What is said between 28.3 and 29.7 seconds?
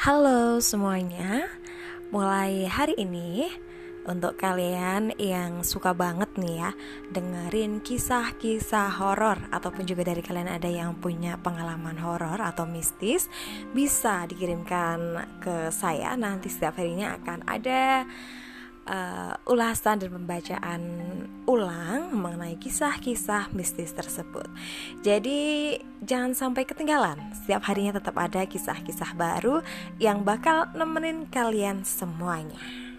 kisah-kisah baru